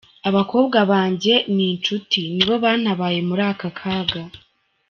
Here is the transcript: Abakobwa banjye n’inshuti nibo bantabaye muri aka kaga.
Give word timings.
Abakobwa 0.29 0.77
banjye 0.91 1.33
n’inshuti 1.55 2.19
nibo 2.35 2.53
bantabaye 2.63 3.19
muri 3.29 3.43
aka 3.51 3.69
kaga. 3.79 4.21